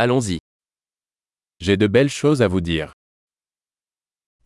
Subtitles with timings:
[0.00, 0.38] Allons-y.
[1.58, 2.88] J'ai de belles choses à vous dire.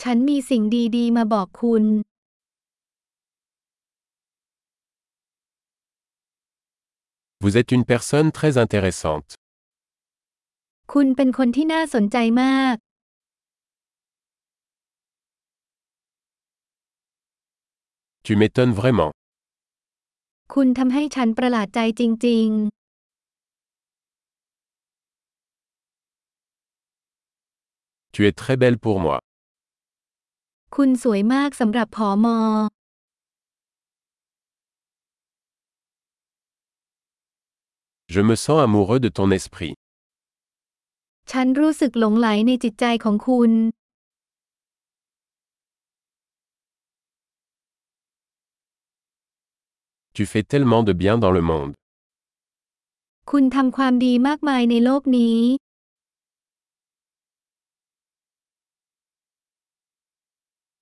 [0.02, 0.62] ฉันมีสิ่ง
[0.96, 1.84] ดีๆ มาบอกคุณ
[7.42, 9.28] Vous êtes une personne très intéressante.
[10.92, 12.76] คุณเป็นคนที่น่าสนใจมาก
[18.26, 19.10] Tu m'étonnes vraiment.
[20.54, 22.48] คุณทำให้ฉันประหลาดใจจริง
[28.13, 29.17] Tu es très belle pour moi.
[29.21, 32.37] ๆ คุณสวยมากสำหรับผอมอ
[38.13, 39.73] Je me sens amoureux de ton esprit.
[41.31, 43.51] ฉันรู้สึกหลงไหลในจิตใจของคุณ
[50.15, 51.73] Tu fais tellement de bien dans le monde.
[53.31, 55.37] คุณทำความดีมากมายในโลกนี้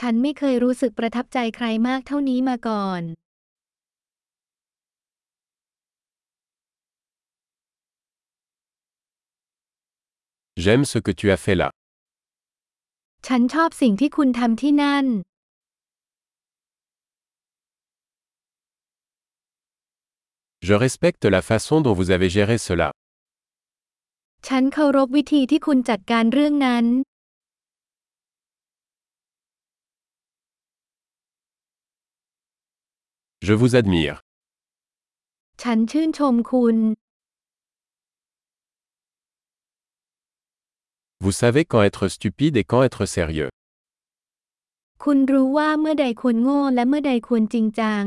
[0.00, 3.02] ฉันไม่เคยรู้สึกประทับใจใครมากเท่านี้มาก่อน
[10.64, 11.68] J'aime ce que tu as fait là.
[13.26, 15.06] ฉันชอบสิ่งที่คุณทำที่นั่น
[20.68, 22.88] Je respecte la façon dont vous avez géré cela.
[24.46, 26.84] ฉันเคารพวิธีที่คุณจัดการเรื่องนั้น
[33.48, 34.16] Je vous admire.
[35.62, 36.76] ฉันชื่นชมคุณ
[41.22, 43.50] Vous savez quand être stupide et quand être sérieux.
[45.04, 48.04] คุณรู้ว่าเมื่อใดควรโง่และเมื่อใดควรจริงจัง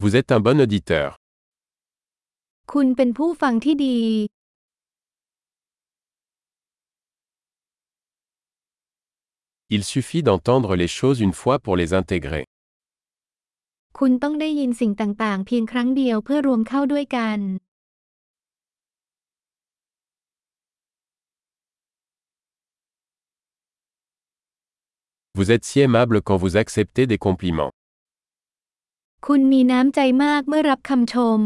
[0.00, 1.08] Vous êtes un bon auditeur.
[2.72, 3.98] คุณเป็นผู้ฟังที่ดี
[9.75, 12.43] Il suffit d'entendre les choses une fois pour les intégrer.
[13.97, 17.39] คุณต้องได้ยินสิ่งต่างๆ เพียงครั้งเดียวเพื่อรวมเข้าด้วยกัน
[25.37, 27.71] Vous êtes si aimable quand vous acceptez des compliments.
[29.27, 31.39] คุณมีน้ำใจมากเมื่อรับคำชม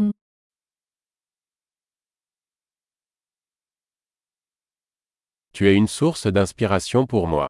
[5.54, 7.46] Tu es une source d'inspiration pour moi.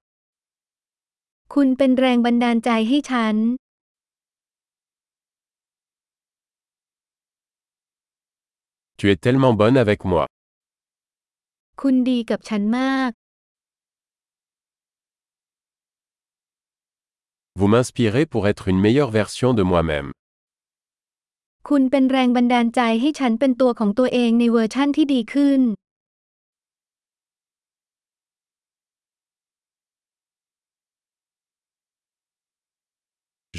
[1.58, 3.36] คุณเป็นแรงบันดาลใจให้ฉัน
[9.00, 10.26] Tu es tellement bonne avec moi.
[11.82, 13.12] คุณดีกับฉันมาก
[17.58, 20.10] Vous m'inspirez pour être une meilleure version de moi-même.
[21.70, 25.62] คุณเป็นแรงบันดาลใจให้ฉันเป็นตัวของตัวเองในเวอร์ชั่นที่ดีขึ้น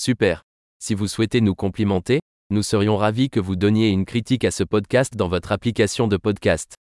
[0.00, 0.44] Super.
[0.78, 4.62] Si vous souhaitez nous complimenter, nous serions ravis que vous donniez une critique à ce
[4.62, 6.76] podcast dans votre application de podcast.